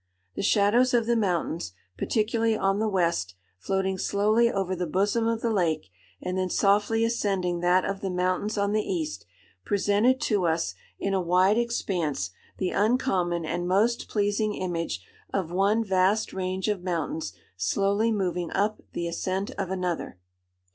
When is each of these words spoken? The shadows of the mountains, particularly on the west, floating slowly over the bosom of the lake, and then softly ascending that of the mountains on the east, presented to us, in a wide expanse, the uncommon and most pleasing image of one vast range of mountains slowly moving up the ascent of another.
The 0.33 0.41
shadows 0.41 0.95
of 0.95 1.05
the 1.05 1.15
mountains, 1.15 1.73
particularly 1.95 2.57
on 2.57 2.79
the 2.79 2.87
west, 2.89 3.35
floating 3.59 3.99
slowly 3.99 4.51
over 4.51 4.75
the 4.75 4.87
bosom 4.87 5.27
of 5.27 5.41
the 5.41 5.53
lake, 5.53 5.91
and 6.19 6.35
then 6.39 6.49
softly 6.49 7.05
ascending 7.05 7.59
that 7.59 7.85
of 7.85 8.01
the 8.01 8.09
mountains 8.09 8.57
on 8.57 8.71
the 8.71 8.81
east, 8.81 9.27
presented 9.63 10.19
to 10.21 10.47
us, 10.47 10.73
in 10.99 11.13
a 11.13 11.21
wide 11.21 11.59
expanse, 11.59 12.31
the 12.57 12.71
uncommon 12.71 13.45
and 13.45 13.67
most 13.67 14.07
pleasing 14.09 14.55
image 14.55 15.05
of 15.31 15.51
one 15.51 15.83
vast 15.83 16.33
range 16.33 16.67
of 16.67 16.81
mountains 16.81 17.33
slowly 17.55 18.11
moving 18.11 18.51
up 18.53 18.81
the 18.93 19.07
ascent 19.07 19.51
of 19.51 19.69
another. 19.69 20.17